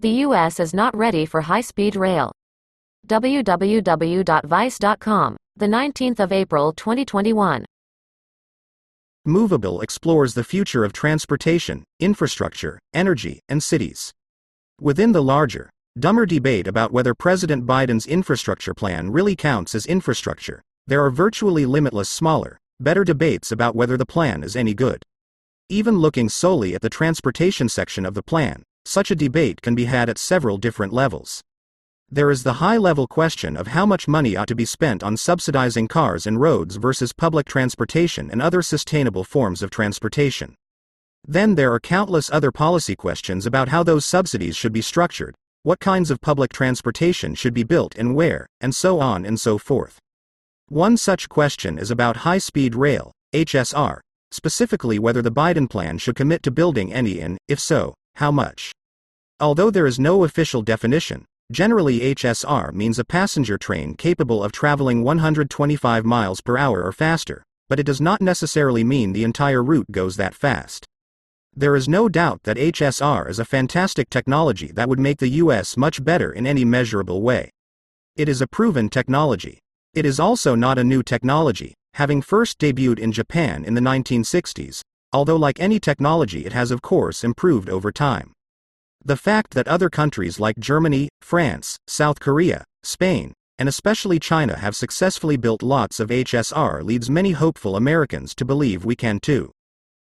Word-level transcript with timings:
The 0.00 0.22
U.S. 0.26 0.60
is 0.60 0.72
not 0.72 0.96
ready 0.96 1.26
for 1.26 1.40
high 1.40 1.60
speed 1.60 1.96
rail. 1.96 2.30
www.vice.com, 3.08 3.76
the 5.56 5.66
19th 5.66 6.20
of 6.20 6.30
April 6.30 6.72
2021. 6.72 7.64
Movable 9.24 9.80
explores 9.80 10.34
the 10.34 10.44
future 10.44 10.84
of 10.84 10.92
transportation, 10.92 11.82
infrastructure, 11.98 12.78
energy, 12.94 13.40
and 13.48 13.60
cities. 13.60 14.12
Within 14.80 15.10
the 15.10 15.22
larger, 15.22 15.68
dumber 15.98 16.26
debate 16.26 16.68
about 16.68 16.92
whether 16.92 17.12
President 17.12 17.66
Biden's 17.66 18.06
infrastructure 18.06 18.74
plan 18.74 19.10
really 19.10 19.34
counts 19.34 19.74
as 19.74 19.84
infrastructure, 19.84 20.62
there 20.86 21.04
are 21.04 21.10
virtually 21.10 21.66
limitless 21.66 22.08
smaller, 22.08 22.56
better 22.78 23.02
debates 23.02 23.50
about 23.50 23.74
whether 23.74 23.96
the 23.96 24.06
plan 24.06 24.44
is 24.44 24.54
any 24.54 24.74
good. 24.74 25.02
Even 25.68 25.98
looking 25.98 26.28
solely 26.28 26.76
at 26.76 26.82
the 26.82 26.88
transportation 26.88 27.68
section 27.68 28.06
of 28.06 28.14
the 28.14 28.22
plan, 28.22 28.62
such 28.88 29.10
a 29.10 29.16
debate 29.16 29.60
can 29.60 29.74
be 29.74 29.84
had 29.84 30.08
at 30.08 30.16
several 30.16 30.56
different 30.56 30.92
levels. 30.92 31.42
There 32.10 32.30
is 32.30 32.42
the 32.42 32.54
high 32.54 32.78
level 32.78 33.06
question 33.06 33.54
of 33.54 33.66
how 33.66 33.84
much 33.84 34.08
money 34.08 34.34
ought 34.34 34.48
to 34.48 34.54
be 34.54 34.64
spent 34.64 35.02
on 35.02 35.18
subsidizing 35.18 35.88
cars 35.88 36.26
and 36.26 36.40
roads 36.40 36.76
versus 36.76 37.12
public 37.12 37.46
transportation 37.46 38.30
and 38.30 38.40
other 38.40 38.62
sustainable 38.62 39.24
forms 39.24 39.62
of 39.62 39.68
transportation. 39.68 40.54
Then 41.26 41.54
there 41.54 41.70
are 41.74 41.80
countless 41.80 42.30
other 42.32 42.50
policy 42.50 42.96
questions 42.96 43.44
about 43.44 43.68
how 43.68 43.82
those 43.82 44.06
subsidies 44.06 44.56
should 44.56 44.72
be 44.72 44.80
structured, 44.80 45.34
what 45.64 45.80
kinds 45.80 46.10
of 46.10 46.22
public 46.22 46.50
transportation 46.50 47.34
should 47.34 47.52
be 47.52 47.64
built 47.64 47.94
and 47.94 48.14
where, 48.14 48.46
and 48.62 48.74
so 48.74 49.00
on 49.00 49.26
and 49.26 49.38
so 49.38 49.58
forth. 49.58 49.98
One 50.68 50.96
such 50.96 51.28
question 51.28 51.78
is 51.78 51.90
about 51.90 52.18
high 52.18 52.38
speed 52.38 52.74
rail, 52.74 53.12
HSR, 53.34 54.00
specifically 54.30 54.98
whether 54.98 55.20
the 55.20 55.30
Biden 55.30 55.68
plan 55.68 55.98
should 55.98 56.16
commit 56.16 56.42
to 56.44 56.50
building 56.50 56.90
any 56.90 57.20
and, 57.20 57.36
if 57.48 57.60
so, 57.60 57.92
how 58.14 58.30
much. 58.30 58.72
Although 59.40 59.70
there 59.70 59.86
is 59.86 60.00
no 60.00 60.24
official 60.24 60.62
definition, 60.62 61.24
generally 61.52 62.00
HSR 62.00 62.72
means 62.72 62.98
a 62.98 63.04
passenger 63.04 63.56
train 63.56 63.94
capable 63.94 64.42
of 64.42 64.50
traveling 64.50 65.04
125 65.04 66.04
miles 66.04 66.40
per 66.40 66.58
hour 66.58 66.82
or 66.82 66.90
faster, 66.90 67.44
but 67.68 67.78
it 67.78 67.86
does 67.86 68.00
not 68.00 68.20
necessarily 68.20 68.82
mean 68.82 69.12
the 69.12 69.22
entire 69.22 69.62
route 69.62 69.92
goes 69.92 70.16
that 70.16 70.34
fast. 70.34 70.86
There 71.54 71.76
is 71.76 71.88
no 71.88 72.08
doubt 72.08 72.42
that 72.44 72.56
HSR 72.56 73.30
is 73.30 73.38
a 73.38 73.44
fantastic 73.44 74.10
technology 74.10 74.72
that 74.72 74.88
would 74.88 74.98
make 74.98 75.18
the 75.18 75.42
US 75.42 75.76
much 75.76 76.04
better 76.04 76.32
in 76.32 76.44
any 76.44 76.64
measurable 76.64 77.22
way. 77.22 77.50
It 78.16 78.28
is 78.28 78.40
a 78.40 78.48
proven 78.48 78.88
technology. 78.88 79.60
It 79.94 80.04
is 80.04 80.18
also 80.18 80.56
not 80.56 80.78
a 80.78 80.84
new 80.84 81.04
technology, 81.04 81.74
having 81.94 82.22
first 82.22 82.58
debuted 82.58 82.98
in 82.98 83.12
Japan 83.12 83.64
in 83.64 83.74
the 83.74 83.80
1960s, 83.80 84.80
although 85.12 85.36
like 85.36 85.60
any 85.60 85.78
technology 85.78 86.44
it 86.44 86.52
has 86.52 86.72
of 86.72 86.82
course 86.82 87.22
improved 87.22 87.70
over 87.70 87.92
time. 87.92 88.32
The 89.08 89.16
fact 89.16 89.54
that 89.54 89.66
other 89.66 89.88
countries 89.88 90.38
like 90.38 90.58
Germany, 90.58 91.08
France, 91.22 91.78
South 91.86 92.20
Korea, 92.20 92.64
Spain, 92.82 93.32
and 93.58 93.66
especially 93.66 94.18
China 94.18 94.58
have 94.58 94.76
successfully 94.76 95.38
built 95.38 95.62
lots 95.62 95.98
of 95.98 96.10
HSR 96.10 96.82
leads 96.84 97.08
many 97.08 97.30
hopeful 97.30 97.74
Americans 97.74 98.34
to 98.34 98.44
believe 98.44 98.84
we 98.84 98.94
can 98.94 99.18
too. 99.18 99.50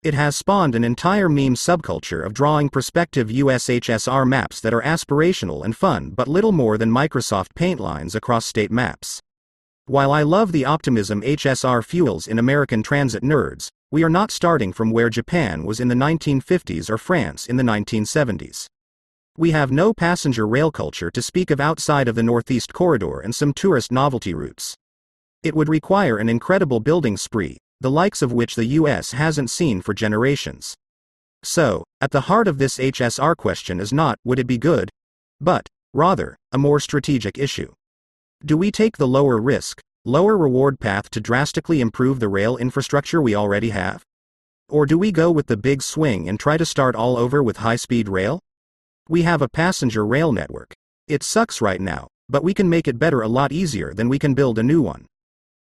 It 0.02 0.12
has 0.12 0.36
spawned 0.36 0.74
an 0.74 0.84
entire 0.84 1.30
meme 1.30 1.54
subculture 1.54 2.22
of 2.22 2.34
drawing 2.34 2.68
prospective 2.68 3.30
US 3.30 3.68
HSR 3.68 4.28
maps 4.28 4.60
that 4.60 4.74
are 4.74 4.82
aspirational 4.82 5.64
and 5.64 5.74
fun 5.74 6.10
but 6.10 6.28
little 6.28 6.52
more 6.52 6.76
than 6.76 6.90
Microsoft 6.90 7.54
Paint 7.54 7.80
lines 7.80 8.14
across 8.14 8.44
state 8.44 8.70
maps. 8.70 9.22
While 9.86 10.12
I 10.12 10.22
love 10.22 10.52
the 10.52 10.66
optimism 10.66 11.22
HSR 11.22 11.82
fuels 11.82 12.26
in 12.26 12.38
American 12.38 12.82
transit 12.82 13.22
nerds, 13.22 13.68
we 13.90 14.04
are 14.04 14.10
not 14.10 14.30
starting 14.30 14.70
from 14.70 14.90
where 14.90 15.08
Japan 15.08 15.64
was 15.64 15.80
in 15.80 15.88
the 15.88 15.94
1950s 15.94 16.90
or 16.90 16.98
France 16.98 17.46
in 17.46 17.56
the 17.56 17.62
1970s. 17.62 18.66
We 19.38 19.52
have 19.52 19.72
no 19.72 19.94
passenger 19.94 20.47
rail 20.47 20.70
culture 20.70 21.11
to 21.11 21.22
speak 21.22 21.50
of 21.50 21.58
outside 21.58 22.06
of 22.06 22.14
the 22.14 22.22
Northeast 22.22 22.75
Corridor 22.75 23.19
and 23.19 23.34
some 23.34 23.55
tourist 23.55 23.91
novelty 23.91 24.34
routes. 24.34 24.77
It 25.42 25.55
would 25.55 25.70
require 25.70 26.19
an 26.19 26.28
incredible 26.28 26.80
building 26.80 27.16
spree, 27.16 27.56
the 27.80 27.91
likes 27.91 28.20
of 28.20 28.31
which 28.31 28.56
the 28.56 28.66
US 28.66 29.12
hasn't 29.12 29.48
seen 29.48 29.81
for 29.81 29.94
generations. 29.94 30.75
So, 31.43 31.82
at 31.98 32.10
the 32.10 32.22
heart 32.22 32.47
of 32.47 32.59
this 32.59 32.76
HSR 32.76 33.34
question 33.34 33.81
is 33.81 33.91
not, 33.91 34.19
would 34.22 34.38
it 34.38 34.47
be 34.47 34.59
good? 34.59 34.91
But, 35.41 35.66
rather, 35.94 36.37
a 36.53 36.59
more 36.59 36.78
strategic 36.78 37.38
issue. 37.38 37.72
Do 38.44 38.59
we 38.59 38.70
take 38.70 38.99
the 38.99 39.09
lower 39.09 39.41
risk, 39.41 39.81
lower 40.04 40.37
reward 40.37 40.78
path 40.78 41.09
to 41.09 41.22
drastically 41.22 41.81
improve 41.81 42.20
the 42.20 42.28
rail 42.28 42.59
infrastructure 42.59 43.22
we 43.22 43.34
already 43.34 43.70
have? 43.70 44.03
Or 44.69 44.84
do 44.84 44.99
we 44.99 45.10
go 45.10 45.31
with 45.31 45.47
the 45.47 45.56
big 45.56 45.81
swing 45.81 46.28
and 46.28 46.38
try 46.38 46.59
to 46.59 46.66
start 46.66 46.94
all 46.94 47.16
over 47.16 47.43
with 47.43 47.56
high 47.59 47.76
speed 47.76 48.10
rail? 48.10 48.43
We 49.08 49.22
have 49.22 49.42
a 49.42 49.48
passenger 49.48 50.06
rail 50.06 50.32
network. 50.32 50.74
It 51.08 51.24
sucks 51.24 51.60
right 51.60 51.80
now, 51.80 52.06
but 52.28 52.44
we 52.44 52.54
can 52.54 52.70
make 52.70 52.86
it 52.86 53.00
better 53.00 53.20
a 53.20 53.28
lot 53.28 53.50
easier 53.50 53.92
than 53.92 54.08
we 54.08 54.18
can 54.18 54.32
build 54.32 54.58
a 54.58 54.62
new 54.62 54.80
one. 54.80 55.06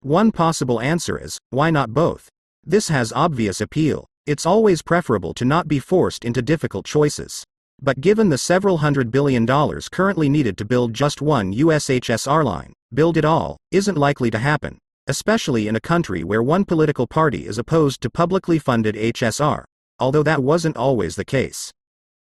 One 0.00 0.32
possible 0.32 0.80
answer 0.80 1.18
is 1.18 1.38
why 1.50 1.70
not 1.70 1.92
both? 1.92 2.28
This 2.64 2.88
has 2.88 3.12
obvious 3.12 3.60
appeal. 3.60 4.06
It's 4.26 4.46
always 4.46 4.80
preferable 4.80 5.34
to 5.34 5.44
not 5.44 5.68
be 5.68 5.78
forced 5.78 6.24
into 6.24 6.40
difficult 6.40 6.86
choices. 6.86 7.44
But 7.80 8.00
given 8.00 8.30
the 8.30 8.38
several 8.38 8.78
hundred 8.78 9.10
billion 9.10 9.44
dollars 9.44 9.90
currently 9.90 10.28
needed 10.28 10.56
to 10.58 10.64
build 10.64 10.94
just 10.94 11.20
one 11.20 11.52
USHSR 11.52 12.42
line, 12.44 12.72
build 12.92 13.18
it 13.18 13.26
all, 13.26 13.58
isn't 13.70 13.98
likely 13.98 14.30
to 14.30 14.38
happen, 14.38 14.78
especially 15.06 15.68
in 15.68 15.76
a 15.76 15.80
country 15.80 16.24
where 16.24 16.42
one 16.42 16.64
political 16.64 17.06
party 17.06 17.46
is 17.46 17.58
opposed 17.58 18.00
to 18.00 18.10
publicly 18.10 18.58
funded 18.58 18.94
HSR, 18.94 19.64
although 20.00 20.22
that 20.22 20.42
wasn't 20.42 20.78
always 20.78 21.14
the 21.14 21.26
case. 21.26 21.70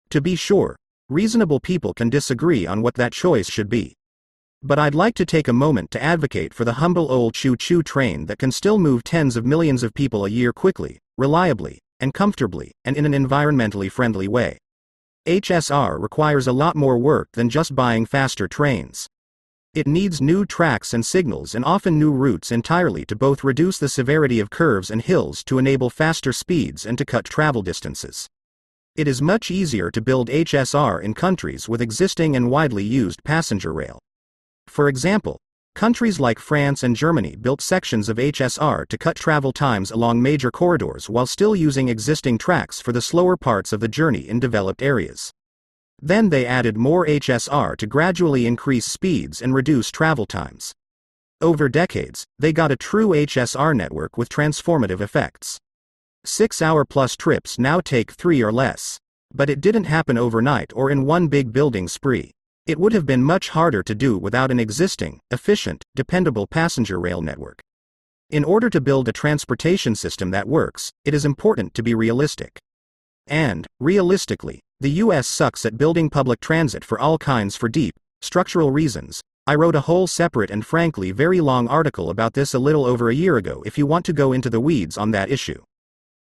To 0.09 0.21
be 0.21 0.35
sure, 0.35 0.75
reasonable 1.09 1.59
people 1.59 1.94
can 1.94 2.09
disagree 2.09 2.68
on 2.68 2.81
what 2.81 2.95
that 2.95 3.13
choice 3.13 3.50
should 3.50 3.69
be. 3.69 3.94
But 4.62 4.79
I'd 4.79 4.95
like 4.95 5.16
to 5.16 5.25
take 5.25 5.47
a 5.47 5.53
moment 5.53 5.91
to 5.91 6.03
advocate 6.03 6.53
for 6.53 6.66
the 6.66 6.73
humble 6.73 7.12
old 7.12 7.34
choo 7.34 7.56
choo 7.56 7.84
train 7.84 8.25
that 8.25 8.40
can 8.40 8.51
still 8.51 8.78
move 8.78 9.03
tens 9.03 9.38
of 9.38 9.45
millions 9.45 9.84
of 9.84 9.94
people 9.94 10.25
a 10.25 10.29
year 10.29 10.51
quickly, 10.51 11.00
reliably, 11.18 11.79
and 12.00 12.13
comfortably, 12.13 12.72
and 12.84 12.97
in 12.97 13.06
an 13.06 13.13
environmentally 13.13 13.91
friendly 13.91 14.28
way. 14.28 14.57
HSR 15.28 16.01
requires 16.01 16.47
a 16.47 16.53
lot 16.53 16.75
more 16.75 16.97
work 16.97 17.29
than 17.34 17.50
just 17.50 17.75
buying 17.75 18.06
faster 18.06 18.47
trains. 18.47 19.07
It 19.74 19.88
needs 19.88 20.22
new 20.22 20.45
tracks 20.45 20.94
and 20.94 21.06
signals 21.06 21.53
and 21.53 21.63
often 21.63 22.00
new 22.00 22.12
routes 22.12 22.51
entirely 22.51 23.06
to 23.06 23.16
both 23.16 23.44
reduce 23.44 23.78
the 23.78 23.89
severity 23.89 24.39
of 24.39 24.50
curves 24.50 24.89
and 24.89 25.01
hills 25.01 25.44
to 25.44 25.59
enable 25.59 25.89
faster 25.89 26.34
speeds 26.34 26.85
and 26.85 26.97
to 26.97 27.06
cut 27.06 27.25
travel 27.25 27.62
distances. 27.62 28.28
It 28.97 29.07
is 29.07 29.21
much 29.21 29.51
easier 29.51 29.91
to 29.91 30.01
build 30.01 30.27
HSR 30.27 31.03
in 31.03 31.13
countries 31.13 31.69
with 31.69 31.83
existing 31.83 32.35
and 32.35 32.49
widely 32.49 32.83
used 32.83 33.23
passenger 33.23 33.71
rail. 33.71 33.99
For 34.65 34.89
example, 34.89 35.37
countries 35.75 36.19
like 36.19 36.39
France 36.39 36.81
and 36.81 36.95
Germany 36.95 37.35
built 37.35 37.61
sections 37.61 38.09
of 38.09 38.17
HSR 38.17 38.87
to 38.87 38.97
cut 38.97 39.15
travel 39.15 39.51
times 39.51 39.91
along 39.91 40.23
major 40.23 40.49
corridors 40.49 41.11
while 41.11 41.27
still 41.27 41.55
using 41.55 41.89
existing 41.89 42.39
tracks 42.39 42.81
for 42.81 42.91
the 42.91 42.99
slower 42.99 43.37
parts 43.37 43.71
of 43.71 43.81
the 43.81 43.87
journey 43.87 44.27
in 44.27 44.39
developed 44.39 44.81
areas. 44.81 45.31
Then 46.01 46.29
they 46.29 46.47
added 46.47 46.75
more 46.75 47.05
HSR 47.05 47.77
to 47.77 47.85
gradually 47.85 48.47
increase 48.47 48.87
speeds 48.87 49.43
and 49.43 49.53
reduce 49.53 49.91
travel 49.91 50.25
times. 50.25 50.73
Over 51.39 51.69
decades, 51.69 52.25
they 52.39 52.51
got 52.51 52.71
a 52.71 52.75
true 52.75 53.09
HSR 53.09 53.75
network 53.75 54.17
with 54.17 54.27
transformative 54.27 55.01
effects. 55.01 55.59
Six 56.29 56.61
hour 56.61 56.83
plus 56.83 57.15
trips 57.15 57.57
now 57.57 57.79
take 57.79 58.11
three 58.11 58.43
or 58.43 58.51
less. 58.51 58.99
But 59.33 59.49
it 59.49 59.61
didn't 59.61 59.85
happen 59.85 60.17
overnight 60.17 60.73
or 60.75 60.91
in 60.91 61.05
one 61.05 61.29
big 61.29 61.53
building 61.53 61.88
spree. 61.88 62.31
It 62.65 62.77
would 62.77 62.91
have 62.91 63.05
been 63.05 63.23
much 63.23 63.47
harder 63.47 63.81
to 63.83 63.95
do 63.95 64.17
without 64.17 64.51
an 64.51 64.59
existing, 64.59 65.21
efficient, 65.31 65.85
dependable 65.95 66.45
passenger 66.45 66.99
rail 66.99 67.21
network. 67.21 67.61
In 68.29 68.43
order 68.43 68.69
to 68.69 68.81
build 68.81 69.07
a 69.07 69.13
transportation 69.13 69.95
system 69.95 70.31
that 70.31 70.49
works, 70.49 70.91
it 71.05 71.13
is 71.13 71.23
important 71.23 71.73
to 71.75 71.81
be 71.81 71.95
realistic. 71.95 72.59
And, 73.25 73.65
realistically, 73.79 74.59
the 74.81 74.99
US 75.03 75.27
sucks 75.27 75.65
at 75.65 75.77
building 75.77 76.09
public 76.09 76.41
transit 76.41 76.83
for 76.83 76.99
all 76.99 77.17
kinds 77.17 77.55
for 77.55 77.69
deep, 77.69 77.95
structural 78.21 78.71
reasons. 78.71 79.21
I 79.47 79.56
wrote 79.56 79.75
a 79.75 79.88
whole 79.88 80.07
separate 80.07 80.51
and 80.51 80.65
frankly 80.65 81.12
very 81.13 81.39
long 81.39 81.69
article 81.69 82.09
about 82.09 82.33
this 82.33 82.53
a 82.53 82.59
little 82.59 82.85
over 82.85 83.09
a 83.09 83.15
year 83.15 83.38
ago 83.38 83.63
if 83.65 83.77
you 83.77 83.85
want 83.85 84.06
to 84.07 84.12
go 84.12 84.33
into 84.33 84.50
the 84.50 84.59
weeds 84.59 84.97
on 84.97 85.12
that 85.12 85.31
issue. 85.31 85.63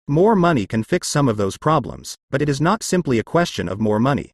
More 0.09 0.35
money 0.35 0.67
can 0.67 0.83
fix 0.83 1.07
some 1.07 1.29
of 1.29 1.37
those 1.37 1.57
problems, 1.57 2.17
but 2.29 2.43
it 2.43 2.49
is 2.49 2.61
not 2.61 2.83
simply 2.83 3.21
a 3.21 3.25
question 3.25 3.69
of 3.69 3.81
more 3.81 4.01
money. 4.01 4.33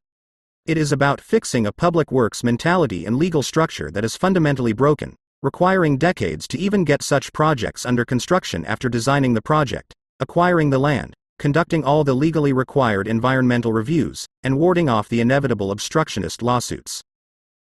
It 0.65 0.79
is 0.79 0.93
about 0.93 1.21
fixing 1.21 1.67
a 1.67 1.73
public 1.73 2.11
works 2.11 2.43
mentality 2.43 3.05
and 3.05 3.17
legal 3.17 3.43
structure 3.43 3.91
that 3.91 4.05
is 4.05 4.17
fundamentally 4.17 4.73
broken, 4.73 5.15
requiring 5.43 5.99
decades 5.99 6.49
to 6.49 6.59
even 6.59 6.85
get 6.85 7.03
such 7.03 7.35
projects 7.35 7.85
under 7.85 8.07
construction 8.07 8.65
after 8.65 8.89
designing 8.89 9.35
the 9.35 9.43
project, 9.43 9.93
acquiring 10.21 10.71
the 10.71 10.79
land, 10.79 11.13
conducting 11.39 11.85
all 11.85 12.03
the 12.03 12.15
legally 12.15 12.53
required 12.53 13.07
environmental 13.07 13.73
reviews, 13.73 14.27
and 14.43 14.59
warding 14.59 14.89
off 14.89 15.11
the 15.11 15.21
inevitable 15.21 15.71
obstructionist 15.71 16.43
lawsuits. 16.43 17.03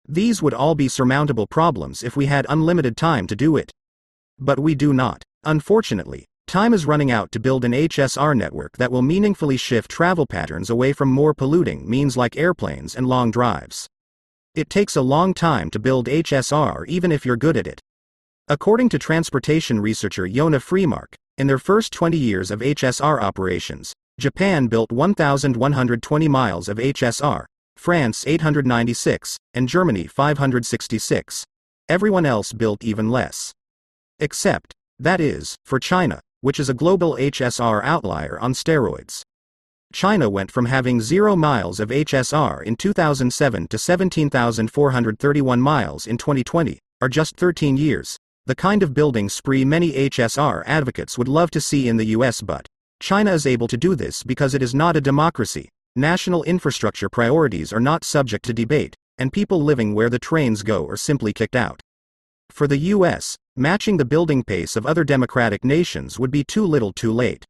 These 0.07 0.41
would 0.41 0.53
all 0.53 0.75
be 0.75 0.89
surmountable 0.89 1.47
problems 1.47 2.03
if 2.03 2.17
we 2.17 2.25
had 2.25 2.45
unlimited 2.50 2.97
time 2.97 3.27
to 3.27 3.35
do 3.35 3.55
it. 3.55 3.71
But 4.38 4.59
we 4.59 4.75
do 4.75 4.91
not. 4.91 5.23
Unfortunately, 5.45 6.25
time 6.53 6.71
is 6.71 6.85
running 6.85 7.09
out 7.09 7.31
to 7.31 7.39
build 7.39 7.65
an 7.65 7.71
HSR 7.71 8.37
network 8.37 8.77
that 8.77 8.91
will 8.91 9.01
meaningfully 9.01 9.57
shift 9.57 9.89
travel 9.89 10.27
patterns 10.27 10.69
away 10.69 10.93
from 10.93 11.09
more 11.09 11.33
polluting 11.33 11.89
means 11.89 12.15
like 12.15 12.37
airplanes 12.37 12.95
and 12.95 13.07
long 13.07 13.31
drives. 13.31 13.87
It 14.53 14.69
takes 14.69 14.95
a 14.95 15.01
long 15.01 15.33
time 15.33 15.71
to 15.71 15.79
build 15.79 16.07
HSR 16.07 16.85
even 16.87 17.11
if 17.11 17.25
you're 17.25 17.37
good 17.37 17.57
at 17.57 17.65
it. 17.65 17.81
According 18.47 18.89
to 18.89 18.99
transportation 18.99 19.79
researcher 19.79 20.27
Yonah 20.27 20.59
Freemark, 20.59 21.15
in 21.39 21.47
their 21.47 21.57
first 21.57 21.91
20 21.91 22.17
years 22.17 22.51
of 22.51 22.59
HSR 22.59 23.19
operations, 23.19 23.93
Japan 24.19 24.67
built 24.67 24.91
1,120 24.91 26.27
miles 26.27 26.69
of 26.69 26.77
HSR, 26.77 27.45
France 27.77 28.27
896, 28.27 29.37
and 29.55 29.67
Germany 29.67 30.05
566. 30.05 31.45
Everyone 31.89 32.27
else 32.27 32.53
built 32.53 32.83
even 32.83 33.09
less. 33.09 33.51
Except, 34.19 34.71
that 34.99 35.19
is, 35.19 35.55
for 35.65 35.79
China, 35.79 36.19
which 36.43 36.59
is 36.59 36.67
a 36.67 36.73
global 36.73 37.15
HSR 37.15 37.81
outlier 37.85 38.37
on 38.41 38.51
steroids. 38.53 39.21
China 39.93 40.29
went 40.29 40.51
from 40.51 40.65
having 40.65 40.99
0 40.99 41.37
miles 41.37 41.79
of 41.79 41.87
HSR 41.87 42.61
in 42.63 42.75
2007 42.75 43.67
to 43.69 43.77
17,431 43.77 45.61
miles 45.61 46.05
in 46.05 46.17
2020, 46.17 46.79
or 46.99 47.07
just 47.07 47.37
13 47.37 47.77
years, 47.77 48.17
the 48.45 48.55
kind 48.55 48.83
of 48.83 48.93
building 48.93 49.29
spree 49.29 49.63
many 49.63 49.93
HSR 49.93 50.63
advocates 50.65 51.17
would 51.17 51.29
love 51.29 51.49
to 51.51 51.61
see 51.61 51.87
in 51.87 51.95
the 51.95 52.07
US 52.07 52.41
but, 52.41 52.67
China 52.99 53.31
is 53.31 53.47
able 53.47 53.69
to 53.69 53.77
do 53.77 53.95
this 53.95 54.21
because 54.21 54.53
it 54.53 54.61
is 54.61 54.75
not 54.75 54.97
a 54.97 55.01
democracy. 55.01 55.69
National 55.95 56.43
infrastructure 56.43 57.07
priorities 57.07 57.71
are 57.71 57.79
not 57.79 58.03
subject 58.03 58.43
to 58.43 58.53
debate, 58.53 58.97
and 59.17 59.31
people 59.31 59.63
living 59.63 59.95
where 59.95 60.09
the 60.09 60.19
trains 60.19 60.61
go 60.61 60.85
are 60.89 60.97
simply 60.97 61.31
kicked 61.31 61.55
out. 61.55 61.79
For 62.49 62.67
the 62.67 62.91
US, 62.95 63.37
matching 63.55 63.97
the 63.97 64.05
building 64.05 64.44
pace 64.44 64.75
of 64.75 64.85
other 64.85 65.03
democratic 65.03 65.63
nations 65.63 66.17
would 66.17 66.31
be 66.31 66.44
too 66.44 66.65
little 66.65 66.91
too 66.91 67.11
late. 67.11 67.45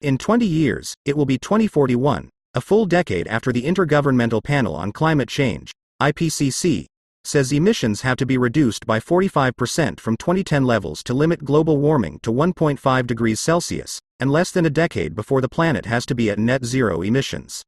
In 0.00 0.18
20 0.18 0.46
years, 0.46 0.94
it 1.04 1.16
will 1.16 1.26
be 1.26 1.38
2041, 1.38 2.30
a 2.54 2.60
full 2.60 2.86
decade 2.86 3.26
after 3.26 3.52
the 3.52 3.64
Intergovernmental 3.64 4.42
Panel 4.42 4.74
on 4.74 4.92
Climate 4.92 5.28
Change, 5.28 5.72
IPCC, 6.00 6.86
says 7.24 7.52
emissions 7.52 8.02
have 8.02 8.16
to 8.16 8.26
be 8.26 8.36
reduced 8.36 8.86
by 8.86 8.98
45% 8.98 10.00
from 10.00 10.16
2010 10.16 10.64
levels 10.64 11.02
to 11.04 11.14
limit 11.14 11.44
global 11.44 11.78
warming 11.78 12.18
to 12.22 12.32
1.5 12.32 13.06
degrees 13.06 13.40
Celsius, 13.40 14.00
and 14.18 14.30
less 14.30 14.50
than 14.50 14.66
a 14.66 14.70
decade 14.70 15.14
before 15.14 15.40
the 15.40 15.48
planet 15.48 15.86
has 15.86 16.04
to 16.06 16.14
be 16.14 16.30
at 16.30 16.38
net 16.38 16.64
zero 16.64 17.02
emissions. 17.02 17.62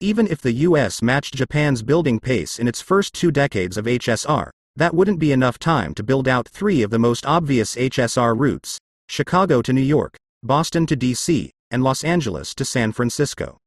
Even 0.00 0.26
if 0.26 0.40
the 0.40 0.52
US 0.52 1.00
matched 1.00 1.34
Japan's 1.34 1.82
building 1.82 2.20
pace 2.20 2.58
in 2.58 2.68
its 2.68 2.80
first 2.80 3.14
two 3.14 3.30
decades 3.30 3.76
of 3.76 3.86
HSR, 3.86 4.50
that 4.76 4.94
wouldn't 4.94 5.18
be 5.18 5.32
enough 5.32 5.58
time 5.58 5.92
to 5.94 6.02
build 6.02 6.26
out 6.26 6.48
three 6.48 6.82
of 6.82 6.90
the 6.90 6.98
most 6.98 7.26
obvious 7.26 7.76
HSR 7.76 8.38
routes 8.38 8.78
Chicago 9.08 9.60
to 9.60 9.72
New 9.72 9.82
York, 9.82 10.16
Boston 10.42 10.86
to 10.86 10.96
DC, 10.96 11.50
and 11.70 11.84
Los 11.84 12.02
Angeles 12.02 12.54
to 12.54 12.64
San 12.64 12.92
Francisco. 12.92 13.58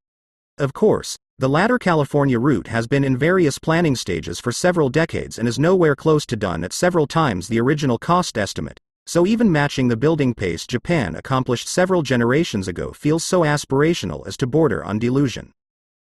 Of 0.57 0.73
course, 0.73 1.15
the 1.37 1.49
latter 1.49 1.77
California 1.77 2.39
route 2.39 2.67
has 2.67 2.87
been 2.87 3.03
in 3.03 3.17
various 3.17 3.59
planning 3.59 3.95
stages 3.95 4.39
for 4.39 4.51
several 4.51 4.89
decades 4.89 5.37
and 5.37 5.47
is 5.47 5.59
nowhere 5.59 5.95
close 5.95 6.25
to 6.25 6.35
done 6.35 6.63
at 6.63 6.73
several 6.73 7.05
times 7.05 7.47
the 7.47 7.59
original 7.59 7.99
cost 7.99 8.37
estimate, 8.37 8.79
so 9.05 9.27
even 9.27 9.51
matching 9.51 9.89
the 9.89 9.97
building 9.97 10.33
pace 10.33 10.65
Japan 10.65 11.15
accomplished 11.15 11.67
several 11.67 12.01
generations 12.01 12.67
ago 12.67 12.91
feels 12.93 13.23
so 13.23 13.41
aspirational 13.41 14.25
as 14.25 14.37
to 14.37 14.47
border 14.47 14.83
on 14.83 14.97
delusion. 14.97 15.51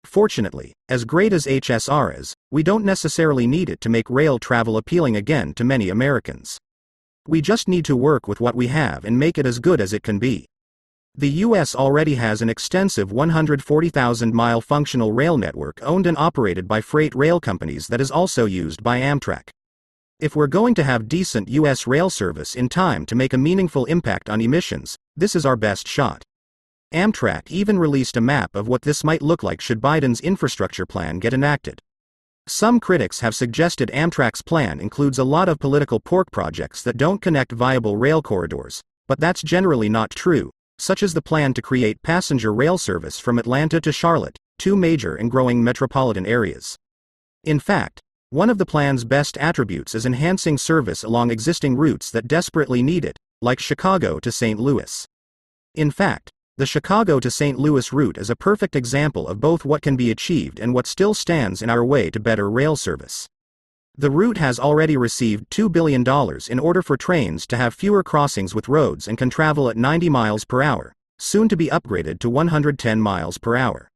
Fortunately, 0.05 0.73
as 0.89 1.05
great 1.05 1.33
as 1.33 1.47
HSR 1.47 2.19
is, 2.19 2.35
we 2.51 2.63
don't 2.63 2.85
necessarily 2.85 3.47
need 3.47 3.69
it 3.69 3.81
to 3.83 3.89
make 3.89 4.11
rail 4.11 4.39
travel 4.39 4.77
appealing 4.77 5.17
again 5.17 5.55
to 5.55 5.65
many 5.65 5.89
Americans. 5.89 6.59
We 7.29 7.41
just 7.41 7.69
need 7.69 7.85
to 7.85 7.97
work 7.97 8.27
with 8.27 8.41
what 8.41 8.55
we 8.55 8.69
have 8.69 9.05
and 9.05 9.19
make 9.19 9.39
it 9.39 9.47
as 9.47 9.59
good 9.59 9.81
as 9.81 9.93
it 9.93 10.03
can 10.03 10.19
be. 10.19 10.47
The 11.15 11.29
U.S. 11.45 11.75
already 11.75 12.15
has 12.15 12.41
an 12.41 12.49
extensive 12.49 13.13
140,000 13.13 14.33
mile 14.33 14.61
functional 14.61 15.13
rail 15.13 15.37
network 15.37 15.81
owned 15.83 16.07
and 16.07 16.17
operated 16.17 16.67
by 16.67 16.81
freight 16.81 17.15
rail 17.15 17.41
companies 17.41 17.89
that 17.89 18.01
is 18.01 18.11
also 18.11 18.47
used 18.47 18.83
by 18.83 19.01
Amtrak. 19.01 19.51
If 20.21 20.37
we're 20.37 20.47
going 20.47 20.75
to 20.75 20.85
have 20.85 21.09
decent 21.09 21.49
U.S. 21.49 21.87
rail 21.87 22.11
service 22.11 22.55
in 22.55 22.69
time 22.69 23.07
to 23.07 23.15
make 23.15 23.33
a 23.33 23.39
meaningful 23.39 23.87
impact 23.87 24.31
on 24.31 24.41
emissions, 24.41 24.97
this 25.17 25.35
is 25.35 25.45
our 25.45 25.57
best 25.57 25.89
shot. 25.89 26.23
Amtrak 26.93 27.51
even 27.51 27.79
released 27.79 28.17
a 28.17 28.21
map 28.21 28.57
of 28.57 28.67
what 28.67 28.83
this 28.83 29.05
might 29.05 29.23
look 29.23 29.45
like 29.45 29.61
should 29.61 29.81
Biden's 29.81 30.21
infrastructure 30.21 30.85
plan 30.85 31.21
get 31.21 31.33
enacted. 31.33 31.81
Some 32.49 32.81
critics 32.81 33.21
have 33.21 33.37
suggested 33.37 33.93
Amtrak's 33.95 34.43
plan 34.43 34.81
includes 34.81 35.17
a 35.17 35.25
lot 35.25 35.49
of 35.49 35.61
political 35.61 36.01
pork 36.01 36.33
projects 36.33 36.83
that 36.83 36.97
don't 36.97 37.23
connect 37.23 37.53
viable 37.53 37.97
rail 37.97 38.23
corridors, 38.23 38.81
but 39.07 39.21
that's 39.21 39.41
generally 39.41 39.89
not 39.89 40.11
true, 40.11 40.51
such 40.79 41.05
as 41.05 41.15
the 41.15 41.23
plan 41.23 41.55
to 41.55 41.63
create 41.63 42.03
passenger 42.03 42.53
rail 42.53 42.77
service 42.77 43.21
from 43.21 43.39
Atlanta 43.39 43.81
to 43.81 43.93
Charlotte, 43.93 44.37
two 44.59 44.75
major 44.75 45.15
and 45.15 45.31
growing 45.31 45.63
metropolitan 45.63 46.27
areas. 46.27 46.77
In 47.45 47.61
fact, 47.61 48.01
one 48.31 48.51
of 48.51 48.59
the 48.59 48.67
plan's 48.67 49.05
best 49.05 49.39
attributes 49.39 49.95
is 49.95 50.07
enhancing 50.07 50.59
service 50.59 51.05
along 51.05 51.31
existing 51.31 51.77
routes 51.77 52.11
that 52.11 52.27
desperately 52.27 52.83
need 52.83 53.05
it, 53.05 53.17
like 53.41 53.61
Chicago 53.61 54.19
to 54.19 54.33
St. 54.33 54.59
Louis. 54.59 55.07
In 55.77 55.93
fact, 55.93 56.31
the 56.61 56.67
Chicago 56.67 57.19
to 57.19 57.31
St. 57.31 57.59
Louis 57.59 57.91
route 57.91 58.19
is 58.19 58.29
a 58.29 58.37
perfect 58.37 58.77
example 58.77 59.27
of 59.27 59.41
both 59.41 59.65
what 59.65 59.81
can 59.81 59.97
be 59.97 60.11
achieved 60.11 60.61
and 60.61 60.75
what 60.75 60.87
still 60.87 61.15
stands 61.15 61.63
in 61.63 61.71
our 61.71 61.83
way 61.83 62.11
to 62.11 62.21
better 62.21 62.51
rail 62.51 62.77
service. 62.77 63.27
The 63.97 64.11
route 64.11 64.37
has 64.37 64.61
already 64.61 64.95
received 64.95 65.49
$2 65.49 65.73
billion 65.73 66.05
in 66.51 66.59
order 66.59 66.83
for 66.83 66.99
trains 66.99 67.47
to 67.47 67.57
have 67.57 67.73
fewer 67.73 68.03
crossings 68.03 68.55
with 68.55 68.69
roads 68.69 69.09
and 69.09 69.17
can 69.17 69.31
travel 69.31 69.71
at 69.71 69.79
90 69.79 70.11
miles 70.11 70.45
per 70.45 70.61
hour, 70.61 70.93
soon 71.19 71.49
to 71.49 71.57
be 71.57 71.69
upgraded 71.69 72.19
to 72.19 72.29
110 72.29 73.01
miles 73.01 73.39
per 73.39 73.57
hour. 73.57 73.89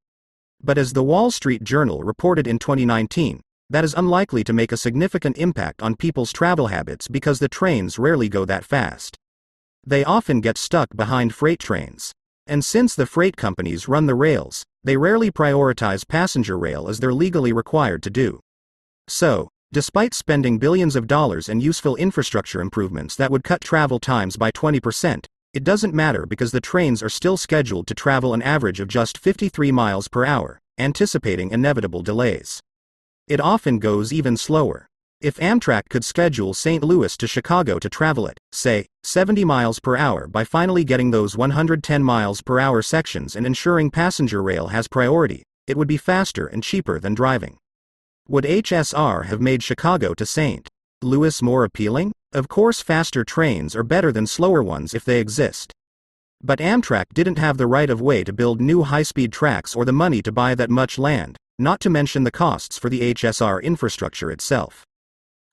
But 0.59 0.79
as 0.79 0.93
the 0.93 1.03
Wall 1.03 1.29
Street 1.29 1.63
Journal 1.63 2.01
reported 2.01 2.47
in 2.47 2.57
2019, 2.57 3.41
that 3.69 3.83
is 3.83 3.93
unlikely 3.93 4.43
to 4.43 4.53
make 4.53 4.71
a 4.71 4.77
significant 4.77 5.37
impact 5.37 5.83
on 5.83 5.95
people's 5.95 6.33
travel 6.33 6.65
habits 6.65 7.07
because 7.07 7.37
the 7.37 7.47
trains 7.47 7.99
rarely 7.99 8.27
go 8.27 8.43
that 8.43 8.65
fast. 8.65 9.17
They 9.85 10.03
often 10.03 10.41
get 10.41 10.57
stuck 10.57 10.95
behind 10.95 11.35
freight 11.35 11.59
trains. 11.59 12.11
And 12.47 12.63
since 12.63 12.95
the 12.95 13.05
freight 13.05 13.37
companies 13.37 13.87
run 13.87 14.05
the 14.05 14.15
rails, 14.15 14.63
they 14.83 14.97
rarely 14.97 15.31
prioritize 15.31 16.07
passenger 16.07 16.57
rail 16.57 16.87
as 16.87 16.99
they're 16.99 17.13
legally 17.13 17.53
required 17.53 18.03
to 18.03 18.09
do. 18.09 18.39
So, 19.07 19.49
Despite 19.75 20.13
spending 20.13 20.57
billions 20.57 20.95
of 20.95 21.05
dollars 21.05 21.49
in 21.49 21.59
useful 21.59 21.97
infrastructure 21.97 22.61
improvements 22.61 23.13
that 23.17 23.29
would 23.29 23.43
cut 23.43 23.59
travel 23.59 23.99
times 23.99 24.37
by 24.37 24.49
20%, 24.51 25.25
it 25.53 25.65
doesn't 25.65 25.93
matter 25.93 26.25
because 26.25 26.53
the 26.53 26.61
trains 26.61 27.03
are 27.03 27.09
still 27.09 27.35
scheduled 27.35 27.85
to 27.87 27.93
travel 27.93 28.33
an 28.33 28.41
average 28.41 28.79
of 28.79 28.87
just 28.87 29.17
53 29.17 29.73
miles 29.73 30.07
per 30.07 30.25
hour, 30.25 30.61
anticipating 30.77 31.51
inevitable 31.51 32.03
delays. 32.03 32.61
It 33.27 33.41
often 33.41 33.79
goes 33.79 34.13
even 34.13 34.37
slower. 34.37 34.87
If 35.21 35.37
Amtrak 35.37 35.89
could 35.89 36.03
schedule 36.03 36.53
St. 36.53 36.83
Louis 36.83 37.15
to 37.17 37.25
Chicago 37.25 37.79
to 37.79 37.89
travel 37.89 38.27
at, 38.27 38.37
say, 38.51 38.85
70 39.03 39.45
miles 39.45 39.79
per 39.79 39.95
hour 39.95 40.27
by 40.27 40.43
finally 40.43 40.83
getting 40.83 41.11
those 41.11 41.37
110 41.37 42.03
miles 42.03 42.41
per 42.41 42.59
hour 42.59 42.81
sections 42.81 43.35
and 43.35 43.45
ensuring 43.45 43.91
passenger 43.91 44.43
rail 44.43 44.67
has 44.67 44.89
priority, 44.89 45.43
it 45.67 45.77
would 45.77 45.87
be 45.87 45.97
faster 45.97 46.47
and 46.47 46.61
cheaper 46.63 46.99
than 46.99 47.15
driving. 47.15 47.57
Would 48.27 48.43
HSR 48.43 49.25
have 49.25 49.39
made 49.39 49.63
Chicago 49.63 50.13
to 50.15 50.25
St. 50.25 50.67
Louis 51.01 51.41
more 51.41 51.63
appealing? 51.63 52.11
Of 52.33 52.49
course, 52.49 52.81
faster 52.81 53.23
trains 53.23 53.73
are 53.73 53.83
better 53.83 54.11
than 54.11 54.27
slower 54.27 54.61
ones 54.61 54.93
if 54.93 55.05
they 55.05 55.21
exist. 55.21 55.71
But 56.43 56.59
Amtrak 56.59 57.05
didn't 57.13 57.39
have 57.39 57.57
the 57.57 57.67
right 57.67 57.89
of 57.89 58.01
way 58.01 58.25
to 58.25 58.33
build 58.33 58.59
new 58.59 58.83
high 58.83 59.03
speed 59.03 59.31
tracks 59.31 59.75
or 59.75 59.85
the 59.85 59.93
money 59.93 60.21
to 60.23 60.33
buy 60.33 60.55
that 60.55 60.69
much 60.69 60.99
land, 60.99 61.37
not 61.57 61.79
to 61.79 61.89
mention 61.89 62.25
the 62.25 62.31
costs 62.31 62.77
for 62.77 62.89
the 62.89 63.13
HSR 63.13 63.63
infrastructure 63.63 64.29
itself. 64.29 64.85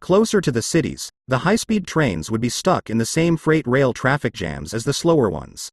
Closer 0.02 0.40
to 0.40 0.50
the 0.50 0.62
cities, 0.62 1.10
the 1.28 1.46
high 1.46 1.54
speed 1.54 1.86
trains 1.86 2.28
would 2.28 2.40
be 2.40 2.48
stuck 2.48 2.90
in 2.90 2.98
the 2.98 3.06
same 3.06 3.36
freight 3.36 3.64
rail 3.68 3.92
traffic 3.92 4.34
jams 4.34 4.74
as 4.74 4.82
the 4.82 4.92
slower 4.92 5.30
ones. 5.30 5.68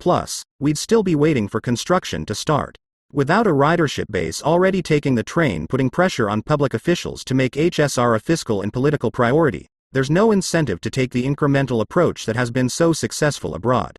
Plus, 0.00 0.42
we'd 0.58 0.76
still 0.76 1.04
be 1.04 1.14
waiting 1.14 1.46
for 1.46 1.60
construction 1.60 2.26
to 2.26 2.34
start. 2.34 2.76
Without 3.12 3.46
a 3.46 3.50
ridership 3.50 4.06
base 4.10 4.42
already 4.42 4.82
taking 4.82 5.14
the 5.14 5.22
train 5.22 5.68
putting 5.68 5.90
pressure 5.90 6.28
on 6.28 6.42
public 6.42 6.74
officials 6.74 7.22
to 7.22 7.34
make 7.34 7.52
HSR 7.52 8.16
a 8.16 8.18
fiscal 8.18 8.62
and 8.62 8.72
political 8.72 9.12
priority, 9.12 9.68
there's 9.92 10.10
no 10.10 10.32
incentive 10.32 10.80
to 10.80 10.90
take 10.90 11.12
the 11.12 11.24
incremental 11.24 11.80
approach 11.80 12.26
that 12.26 12.34
has 12.34 12.50
been 12.50 12.68
so 12.68 12.92
successful 12.92 13.54
abroad. 13.54 13.96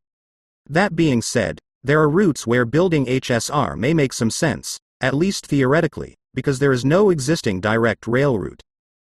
That 0.70 0.94
being 0.94 1.22
said, 1.22 1.60
there 1.82 2.02
are 2.02 2.10
routes 2.10 2.46
where 2.46 2.66
building 2.66 3.06
HSR 3.06 3.78
may 3.78 3.94
make 3.94 4.12
some 4.12 4.30
sense, 4.30 4.78
at 5.00 5.14
least 5.14 5.48
theoretically, 5.48 6.16
because 6.34 6.60
there 6.60 6.74
is 6.74 6.84
no 6.84 7.10
existing 7.10 7.62
direct 7.62 8.08
rail 8.08 8.38
route. 8.38 8.62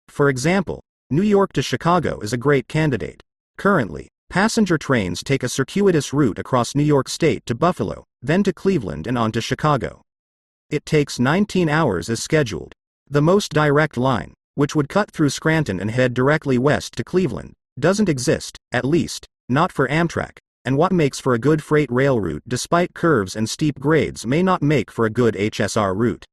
For 0.08 0.30
example, 0.30 0.82
New 1.10 1.22
York 1.22 1.54
to 1.54 1.62
Chicago 1.62 2.20
is 2.20 2.34
a 2.34 2.38
great 2.38 2.68
candidate. 2.68 3.22
Currently, 3.58 4.10
Passenger 4.34 4.80
trains 4.80 5.22
take 5.22 5.44
a 5.44 5.48
circuitous 5.48 6.12
route 6.12 6.40
across 6.40 6.74
New 6.74 6.82
York 6.82 7.08
State 7.08 7.46
to 7.46 7.54
Buffalo, 7.54 8.04
then 8.20 8.42
to 8.42 8.52
Cleveland 8.52 9.06
and 9.06 9.16
on 9.16 9.32
to 9.32 9.42
Chicago. 9.42 10.02
It 10.72 10.88
takes 10.88 11.20
19 11.20 11.70
hours 11.70 12.10
as 12.10 12.24
scheduled. 12.24 12.74
The 13.08 13.22
most 13.22 13.54
direct 13.54 13.96
line, 13.96 14.34
which 14.56 14.76
would 14.76 14.90
cut 14.90 15.12
through 15.12 15.30
Scranton 15.30 15.80
and 15.80 15.92
head 15.92 16.16
directly 16.16 16.58
west 16.58 16.94
to 16.96 17.04
Cleveland, 17.04 17.54
doesn't 17.80 18.10
exist, 18.10 18.58
at 18.72 18.84
least, 18.84 19.28
not 19.50 19.72
for 19.72 19.88
Amtrak, 19.88 20.40
and 20.66 20.78
what 20.78 20.92
makes 20.92 21.20
for 21.20 21.36
a 21.36 21.40
good 21.40 21.62
freight 21.62 21.92
rail 21.92 22.20
route 22.20 22.44
despite 22.48 22.96
curves 22.96 23.36
and 23.36 23.48
steep 23.48 23.80
grades 23.80 24.26
may 24.26 24.42
not 24.42 24.64
make 24.64 24.90
for 24.90 25.06
a 25.06 25.12
good 25.12 25.36
HSR 25.36 25.96
route. 25.96 26.26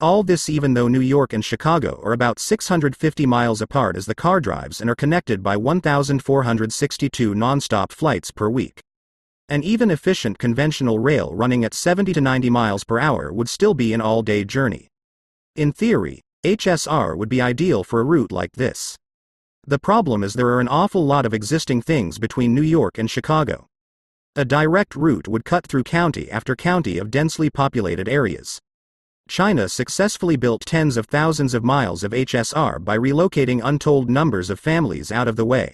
All 0.00 0.22
this 0.22 0.48
even 0.48 0.72
though 0.72 0.88
New 0.88 1.00
York 1.00 1.34
and 1.34 1.44
Chicago 1.44 2.00
are 2.02 2.14
about 2.14 2.38
650 2.38 3.26
miles 3.26 3.60
apart 3.60 3.98
as 3.98 4.06
the 4.06 4.14
car 4.14 4.40
drives 4.40 4.80
and 4.80 4.88
are 4.88 4.94
connected 4.94 5.42
by 5.42 5.58
1,462 5.58 7.34
nonstop 7.34 7.92
flights 7.92 8.30
per 8.30 8.48
week. 8.48 8.80
An 9.50 9.62
even 9.62 9.90
efficient 9.90 10.38
conventional 10.38 10.98
rail 10.98 11.34
running 11.34 11.66
at 11.66 11.74
70 11.74 12.14
to 12.14 12.20
90 12.22 12.48
miles 12.48 12.82
per 12.82 12.98
hour 12.98 13.30
would 13.30 13.50
still 13.50 13.74
be 13.74 13.92
an 13.92 14.00
all 14.00 14.22
day 14.22 14.42
journey. 14.42 14.88
In 15.54 15.70
theory, 15.70 16.22
HSR 16.46 17.14
would 17.18 17.28
be 17.28 17.42
ideal 17.42 17.84
for 17.84 18.00
a 18.00 18.04
route 18.04 18.32
like 18.32 18.52
this. 18.52 18.96
The 19.66 19.78
problem 19.78 20.24
is 20.24 20.32
there 20.32 20.48
are 20.48 20.60
an 20.60 20.68
awful 20.68 21.04
lot 21.04 21.26
of 21.26 21.34
existing 21.34 21.82
things 21.82 22.18
between 22.18 22.54
New 22.54 22.62
York 22.62 22.96
and 22.96 23.10
Chicago. 23.10 23.66
A 24.34 24.46
direct 24.46 24.96
route 24.96 25.28
would 25.28 25.44
cut 25.44 25.66
through 25.66 25.82
county 25.82 26.30
after 26.30 26.56
county 26.56 26.96
of 26.96 27.10
densely 27.10 27.50
populated 27.50 28.08
areas. 28.08 28.60
China 29.30 29.68
successfully 29.68 30.34
built 30.34 30.66
tens 30.66 30.96
of 30.96 31.06
thousands 31.06 31.54
of 31.54 31.62
miles 31.62 32.02
of 32.02 32.10
HSR 32.10 32.84
by 32.84 32.98
relocating 32.98 33.60
untold 33.62 34.10
numbers 34.10 34.50
of 34.50 34.58
families 34.58 35.12
out 35.12 35.28
of 35.28 35.36
the 35.36 35.44
way. 35.44 35.72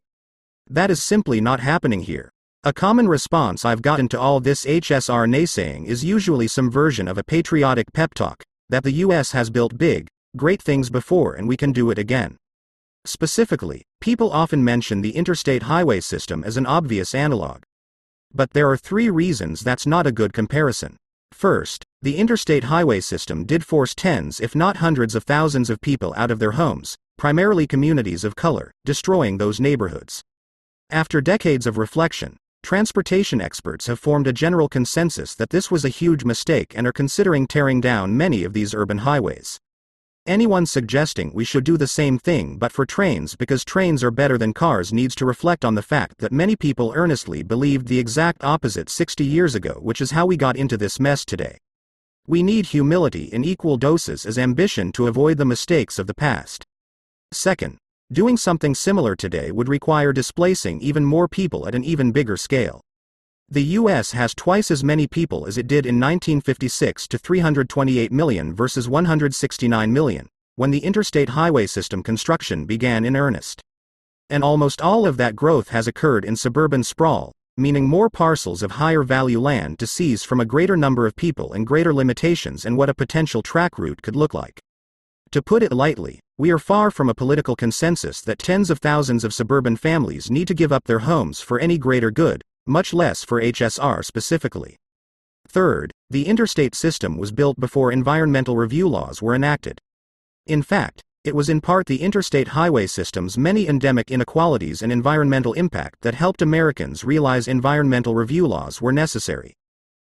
That 0.68 0.90
is 0.90 1.02
simply 1.02 1.40
not 1.40 1.60
happening 1.60 2.02
here. 2.02 2.30
A 2.64 2.75
common 2.75 3.08
response 3.08 3.64
I've 3.64 3.80
gotten 3.80 4.08
to 4.08 4.20
all 4.20 4.40
this 4.40 4.66
HSR 4.66 5.26
naysaying 5.26 5.86
is 5.86 6.04
usually 6.04 6.46
some 6.46 6.70
version 6.70 7.08
of 7.08 7.16
a 7.16 7.25
patriotic 7.25 7.90
pep 7.94 8.12
talk 8.12 8.44
that 8.68 8.84
the 8.84 8.92
US 9.06 9.32
has 9.32 9.48
built 9.48 9.78
big, 9.78 10.08
great 10.36 10.60
things 10.60 10.90
before 10.90 11.32
and 11.32 11.48
we 11.48 11.56
can 11.56 11.72
do 11.72 11.90
it 11.90 11.98
again. 11.98 12.36
Specifically, 13.06 13.84
people 14.02 14.30
often 14.32 14.62
mention 14.62 15.00
the 15.00 15.16
interstate 15.16 15.62
highway 15.62 16.00
system 16.00 16.44
as 16.44 16.58
an 16.58 16.66
obvious 16.66 17.14
analog. 17.14 17.62
But 18.34 18.50
there 18.50 18.68
are 18.68 18.76
three 18.76 19.08
reasons 19.08 19.62
that's 19.62 19.86
not 19.86 20.06
a 20.06 20.12
good 20.12 20.34
comparison. 20.34 20.98
First, 21.36 21.84
the 22.00 22.16
interstate 22.16 22.64
highway 22.64 22.98
system 23.00 23.44
did 23.44 23.62
force 23.62 23.94
tens, 23.94 24.40
if 24.40 24.54
not 24.54 24.78
hundreds 24.78 25.14
of 25.14 25.24
thousands 25.24 25.68
of 25.68 25.82
people 25.82 26.14
out 26.16 26.30
of 26.30 26.38
their 26.38 26.52
homes, 26.52 26.96
primarily 27.18 27.66
communities 27.66 28.24
of 28.24 28.34
color, 28.34 28.72
destroying 28.86 29.36
those 29.36 29.60
neighborhoods. 29.60 30.22
After 30.88 31.20
decades 31.20 31.66
of 31.66 31.76
reflection, 31.76 32.38
transportation 32.62 33.42
experts 33.42 33.86
have 33.86 33.98
formed 33.98 34.26
a 34.26 34.32
general 34.32 34.66
consensus 34.70 35.34
that 35.34 35.50
this 35.50 35.70
was 35.70 35.84
a 35.84 35.90
huge 35.90 36.24
mistake 36.24 36.72
and 36.74 36.86
are 36.86 36.92
considering 36.92 37.46
tearing 37.46 37.82
down 37.82 38.16
many 38.16 38.42
of 38.42 38.54
these 38.54 38.72
urban 38.72 38.98
highways. 38.98 39.58
Anyone 40.26 40.66
suggesting 40.66 41.33
we 41.33 41.45
should 41.45 41.62
do 41.62 41.76
the 41.76 41.87
same 41.87 42.18
thing 42.18 42.59
but 42.59 42.73
for 42.73 42.85
trains 42.85 43.37
because 43.37 43.64
trains 43.64 44.02
are 44.02 44.11
better 44.11 44.37
than 44.37 44.52
cars 44.52 44.92
needs 44.92 45.14
to 45.14 45.25
reflect 45.25 45.64
on 45.64 45.76
the 45.76 45.83
fact 45.83 46.18
that 46.18 46.33
many 46.33 46.56
people 46.56 46.92
earnestly 46.97 47.45
believed 47.45 47.87
the 47.87 48.00
exact 48.00 48.42
opposite 48.42 48.90
60 48.90 49.25
years 49.25 49.54
ago, 49.54 49.78
which 49.80 50.00
is 50.00 50.11
how 50.11 50.26
we 50.26 50.37
got 50.37 50.56
into 50.56 50.76
this 50.76 50.99
mess 50.99 51.25
today. 51.25 51.59
We 52.26 52.42
need 52.42 52.66
humility 52.66 53.26
in 53.26 53.45
equal 53.45 53.76
doses 53.76 54.26
as 54.26 54.37
ambition 54.37 54.90
to 54.92 55.06
avoid 55.06 55.38
the 55.38 55.45
mistakes 55.45 55.97
of 55.97 56.09
the 56.09 56.14
past. 56.14 56.64
Second, 57.30 57.78
doing 58.11 58.37
something 58.37 58.75
similar 58.75 59.14
today 59.14 59.52
would 59.52 59.68
require 59.68 60.12
displacing 60.12 60.80
even 60.80 61.04
more 61.04 61.28
people 61.28 61.68
at 61.68 61.75
an 61.76 61.85
even 61.85 62.11
bigger 62.11 62.37
scale. 62.37 62.80
The 63.48 63.62
US 63.78 64.10
has 64.10 64.34
twice 64.34 64.72
as 64.72 64.82
many 64.82 65.06
people 65.06 65.46
as 65.46 65.56
it 65.56 65.68
did 65.68 65.86
in 65.86 66.00
1956 66.00 67.06
to 67.06 67.16
328 67.16 68.10
million 68.10 68.52
versus 68.52 68.88
169 68.88 69.92
million, 69.92 70.28
when 70.56 70.72
the 70.72 70.80
interstate 70.80 71.28
highway 71.28 71.68
system 71.68 72.02
construction 72.02 72.66
began 72.66 73.04
in 73.04 73.14
earnest. 73.14 73.60
And 74.28 74.42
almost 74.42 74.82
all 74.82 75.06
of 75.06 75.16
that 75.18 75.36
growth 75.36 75.68
has 75.68 75.86
occurred 75.86 76.24
in 76.24 76.34
suburban 76.34 76.82
sprawl, 76.82 77.30
meaning 77.56 77.86
more 77.86 78.10
parcels 78.10 78.64
of 78.64 78.72
higher 78.72 79.04
value 79.04 79.38
land 79.38 79.78
to 79.78 79.86
seize 79.86 80.24
from 80.24 80.40
a 80.40 80.44
greater 80.44 80.76
number 80.76 81.06
of 81.06 81.14
people 81.14 81.52
and 81.52 81.68
greater 81.68 81.94
limitations 81.94 82.64
in 82.64 82.74
what 82.74 82.88
a 82.88 82.94
potential 82.94 83.42
track 83.42 83.78
route 83.78 84.02
could 84.02 84.16
look 84.16 84.34
like. 84.34 84.58
To 85.30 85.40
put 85.40 85.62
it 85.62 85.72
lightly, 85.72 86.18
we 86.36 86.50
are 86.50 86.58
far 86.58 86.90
from 86.90 87.08
a 87.08 87.14
political 87.14 87.54
consensus 87.54 88.20
that 88.22 88.40
tens 88.40 88.70
of 88.70 88.80
thousands 88.80 89.22
of 89.22 89.32
suburban 89.32 89.76
families 89.76 90.32
need 90.32 90.48
to 90.48 90.54
give 90.54 90.72
up 90.72 90.84
their 90.84 90.98
homes 91.00 91.40
for 91.40 91.60
any 91.60 91.78
greater 91.78 92.10
good, 92.10 92.42
much 92.66 92.92
less 92.92 93.25
for 93.25 93.40
HSR 93.40 94.04
specifically. 94.04 94.76
Third, 95.49 95.92
the 96.11 96.26
interstate 96.26 96.75
system 96.75 97.16
was 97.16 97.32
built 97.32 97.58
before 97.58 97.92
environmental 97.92 98.56
review 98.56 98.88
laws 98.88 99.23
were 99.23 99.35
enacted. 99.35 99.78
In 100.46 100.62
fact, 100.62 101.02
it 101.25 101.35
was 101.35 101.49
in 101.49 101.61
part 101.61 101.87
the 101.87 102.02
interstate 102.02 102.49
highway 102.49 102.87
system's 102.87 103.37
many 103.37 103.66
endemic 103.66 104.11
inequalities 104.11 104.82
and 104.82 104.92
environmental 104.92 105.54
impact 105.54 106.02
that 106.02 106.14
helped 106.14 106.40
Americans 106.40 107.02
realize 107.02 107.49
environmental 107.49 108.14
review 108.14 108.46
laws 108.46 108.80
were 108.80 108.92
necessary. 108.92 109.52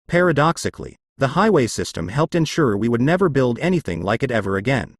Paradoxically, 0.07 0.95
the 1.17 1.29
highway 1.29 1.67
system 1.67 2.07
helped 2.07 2.33
ensure 2.33 2.77
we 2.77 2.87
would 2.87 3.01
never 3.01 3.27
build 3.27 3.59
anything 3.59 4.01
like 4.01 4.23
it 4.23 4.31
ever 4.31 4.55
again. 4.55 4.95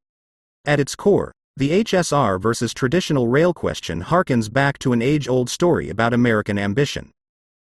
At 0.64 0.80
its 0.80 0.94
core, 0.94 1.32
the 1.56 1.82
HSR 1.82 2.40
versus 2.40 2.72
traditional 2.72 3.28
rail 3.28 3.52
question 3.52 4.02
harkens 4.02 4.52
back 4.52 4.78
to 4.80 4.92
an 4.92 5.02
age 5.02 5.28
old 5.28 5.50
story 5.50 5.88
about 5.88 6.14
American 6.14 6.58
ambition. 6.58 7.10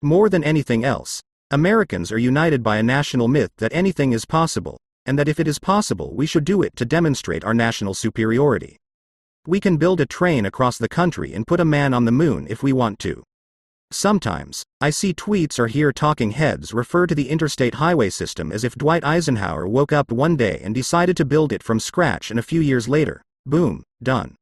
More 0.01 0.29
than 0.29 0.43
anything 0.43 0.83
else, 0.83 1.21
Americans 1.51 2.11
are 2.11 2.17
united 2.17 2.63
by 2.63 2.77
a 2.77 2.83
national 2.83 3.27
myth 3.27 3.51
that 3.57 3.73
anything 3.73 4.13
is 4.13 4.25
possible, 4.25 4.77
and 5.05 5.17
that 5.17 5.27
if 5.27 5.39
it 5.39 5.47
is 5.47 5.59
possible, 5.59 6.13
we 6.15 6.25
should 6.25 6.45
do 6.45 6.61
it 6.61 6.75
to 6.75 6.85
demonstrate 6.85 7.43
our 7.43 7.53
national 7.53 7.93
superiority. 7.93 8.77
We 9.47 9.59
can 9.59 9.77
build 9.77 10.01
a 10.01 10.05
train 10.05 10.45
across 10.45 10.77
the 10.77 10.89
country 10.89 11.33
and 11.33 11.45
put 11.45 11.59
a 11.59 11.65
man 11.65 11.93
on 11.93 12.05
the 12.05 12.11
moon 12.11 12.47
if 12.49 12.63
we 12.63 12.73
want 12.73 12.97
to. 12.99 13.23
Sometimes, 13.91 14.63
I 14.81 14.89
see 14.89 15.13
tweets 15.13 15.59
or 15.59 15.67
hear 15.67 15.93
talking 15.93 16.31
heads 16.31 16.73
refer 16.73 17.05
to 17.05 17.13
the 17.13 17.29
interstate 17.29 17.75
highway 17.75 18.09
system 18.09 18.51
as 18.51 18.63
if 18.63 18.75
Dwight 18.75 19.03
Eisenhower 19.03 19.67
woke 19.67 19.93
up 19.93 20.11
one 20.11 20.35
day 20.35 20.59
and 20.63 20.73
decided 20.73 21.15
to 21.17 21.25
build 21.25 21.53
it 21.53 21.61
from 21.61 21.79
scratch 21.79 22.31
and 22.31 22.39
a 22.39 22.43
few 22.43 22.59
years 22.59 22.89
later, 22.89 23.21
boom, 23.45 23.83
done. 24.01 24.35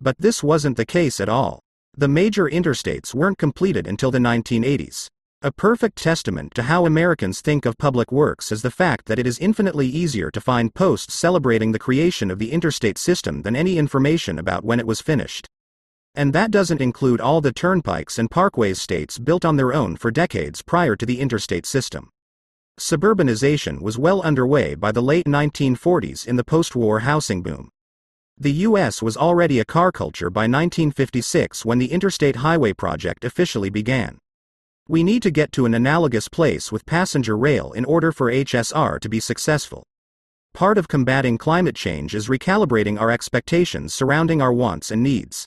But 0.00 0.16
this 0.18 0.42
wasn't 0.42 0.78
the 0.78 0.86
case 0.86 1.20
at 1.20 1.28
all. 1.28 1.60
The 2.00 2.08
major 2.08 2.48
interstates 2.48 3.14
weren't 3.14 3.36
completed 3.36 3.86
until 3.86 4.10
the 4.10 4.18
1980s. 4.18 5.08
A 5.42 5.52
perfect 5.52 5.98
testament 5.98 6.54
to 6.54 6.62
how 6.62 6.86
Americans 6.86 7.42
think 7.42 7.66
of 7.66 7.76
public 7.76 8.10
works 8.10 8.50
is 8.50 8.62
the 8.62 8.70
fact 8.70 9.04
that 9.04 9.18
it 9.18 9.26
is 9.26 9.38
infinitely 9.38 9.86
easier 9.86 10.30
to 10.30 10.40
find 10.40 10.74
posts 10.74 11.12
celebrating 11.12 11.72
the 11.72 11.78
creation 11.78 12.30
of 12.30 12.38
the 12.38 12.52
interstate 12.52 12.96
system 12.96 13.42
than 13.42 13.54
any 13.54 13.76
information 13.76 14.38
about 14.38 14.64
when 14.64 14.80
it 14.80 14.86
was 14.86 15.02
finished. 15.02 15.46
And 16.14 16.32
that 16.32 16.50
doesn't 16.50 16.80
include 16.80 17.20
all 17.20 17.42
the 17.42 17.52
turnpikes 17.52 18.18
and 18.18 18.30
parkways 18.30 18.76
states 18.78 19.18
built 19.18 19.44
on 19.44 19.56
their 19.56 19.74
own 19.74 19.96
for 19.96 20.10
decades 20.10 20.62
prior 20.62 20.96
to 20.96 21.04
the 21.04 21.20
interstate 21.20 21.66
system. 21.66 22.08
Suburbanization 22.78 23.82
was 23.82 23.98
well 23.98 24.22
underway 24.22 24.74
by 24.74 24.90
the 24.90 25.02
late 25.02 25.26
1940s 25.26 26.26
in 26.26 26.36
the 26.36 26.44
post 26.44 26.74
war 26.74 27.00
housing 27.00 27.42
boom. 27.42 27.68
The 28.42 28.64
U.S. 28.68 29.02
was 29.02 29.18
already 29.18 29.58
a 29.58 29.66
car 29.66 29.92
culture 29.92 30.30
by 30.30 30.44
1956 30.44 31.66
when 31.66 31.78
the 31.78 31.92
Interstate 31.92 32.36
Highway 32.36 32.72
Project 32.72 33.22
officially 33.22 33.68
began. 33.68 34.16
We 34.88 35.04
need 35.04 35.22
to 35.24 35.30
get 35.30 35.52
to 35.52 35.66
an 35.66 35.74
analogous 35.74 36.26
place 36.26 36.72
with 36.72 36.86
passenger 36.86 37.36
rail 37.36 37.72
in 37.72 37.84
order 37.84 38.12
for 38.12 38.32
HSR 38.32 38.98
to 39.00 39.08
be 39.10 39.20
successful. 39.20 39.82
Part 40.54 40.78
of 40.78 40.88
combating 40.88 41.36
climate 41.36 41.74
change 41.76 42.14
is 42.14 42.28
recalibrating 42.28 42.98
our 42.98 43.10
expectations 43.10 43.92
surrounding 43.92 44.40
our 44.40 44.54
wants 44.54 44.90
and 44.90 45.02
needs. 45.02 45.44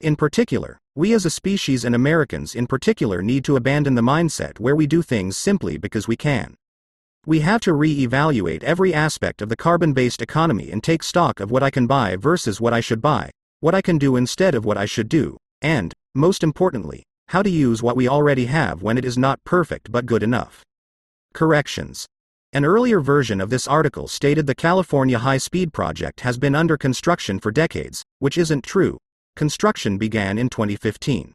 In 0.00 0.16
particular, 0.16 0.80
we 0.96 1.12
as 1.12 1.26
a 1.26 1.30
species 1.30 1.84
and 1.84 1.94
Americans 1.94 2.56
in 2.56 2.66
particular 2.66 3.22
need 3.22 3.44
to 3.44 3.54
abandon 3.54 3.94
the 3.94 4.02
mindset 4.02 4.58
where 4.58 4.74
we 4.74 4.88
do 4.88 5.00
things 5.00 5.38
simply 5.38 5.78
because 5.78 6.08
we 6.08 6.16
can. 6.16 6.56
We 7.28 7.40
have 7.40 7.60
to 7.62 7.72
re 7.72 7.90
evaluate 7.90 8.62
every 8.62 8.94
aspect 8.94 9.42
of 9.42 9.48
the 9.48 9.56
carbon 9.56 9.92
based 9.92 10.22
economy 10.22 10.70
and 10.70 10.80
take 10.80 11.02
stock 11.02 11.40
of 11.40 11.50
what 11.50 11.64
I 11.64 11.70
can 11.70 11.88
buy 11.88 12.14
versus 12.14 12.60
what 12.60 12.72
I 12.72 12.78
should 12.78 13.02
buy, 13.02 13.32
what 13.58 13.74
I 13.74 13.82
can 13.82 13.98
do 13.98 14.14
instead 14.14 14.54
of 14.54 14.64
what 14.64 14.78
I 14.78 14.86
should 14.86 15.08
do, 15.08 15.36
and, 15.60 15.92
most 16.14 16.44
importantly, 16.44 17.02
how 17.26 17.42
to 17.42 17.50
use 17.50 17.82
what 17.82 17.96
we 17.96 18.06
already 18.06 18.46
have 18.46 18.80
when 18.80 18.96
it 18.96 19.04
is 19.04 19.18
not 19.18 19.42
perfect 19.42 19.90
but 19.90 20.06
good 20.06 20.22
enough. 20.22 20.62
Corrections. 21.34 22.06
An 22.52 22.64
earlier 22.64 23.00
version 23.00 23.40
of 23.40 23.50
this 23.50 23.66
article 23.66 24.06
stated 24.06 24.46
the 24.46 24.54
California 24.54 25.18
High 25.18 25.38
Speed 25.38 25.72
Project 25.72 26.20
has 26.20 26.38
been 26.38 26.54
under 26.54 26.76
construction 26.76 27.40
for 27.40 27.50
decades, 27.50 28.04
which 28.20 28.38
isn't 28.38 28.62
true. 28.62 28.98
Construction 29.34 29.98
began 29.98 30.38
in 30.38 30.48
2015. 30.48 31.32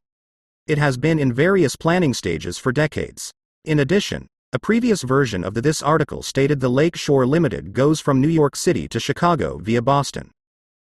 It 0.67 0.77
has 0.77 0.95
been 0.95 1.19
in 1.19 1.33
various 1.33 1.75
planning 1.75 2.13
stages 2.13 2.57
for 2.57 2.71
decades. 2.71 3.29
In 3.65 3.77
addition, 3.77 4.27
a 4.53 4.59
previous 4.59 5.03
version 5.03 5.45
of 5.45 5.53
the 5.53 5.61
This 5.61 5.81
article 5.81 6.21
stated 6.21 6.59
the 6.59 6.67
Lake 6.67 6.97
Shore 6.97 7.25
Limited 7.25 7.71
goes 7.71 8.01
from 8.01 8.19
New 8.19 8.27
York 8.27 8.57
City 8.57 8.85
to 8.89 8.99
Chicago 8.99 9.57
via 9.59 9.81
Boston. 9.81 10.31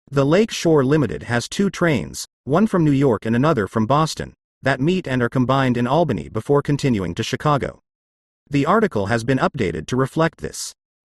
The 0.09 0.25
Lake 0.25 0.49
Shore 0.49 0.85
Limited 0.85 1.23
has 1.23 1.49
two 1.49 1.69
trains, 1.69 2.25
one 2.45 2.67
from 2.67 2.85
New 2.85 2.91
York 2.91 3.25
and 3.25 3.35
another 3.35 3.67
from 3.67 3.85
Boston, 3.85 4.33
that 4.61 4.79
meet 4.79 5.09
and 5.09 5.21
are 5.21 5.27
combined 5.27 5.75
in 5.75 5.87
Albany 5.87 6.29
before 6.29 6.61
continuing 6.61 7.13
to 7.15 7.21
Chicago. 7.21 7.81
The 8.49 8.65
article 8.65 9.07
has 9.07 9.25
been 9.25 9.39
updated 9.39 9.87
to 9.87 9.97
reflect 9.97 10.37
this. 10.39 10.73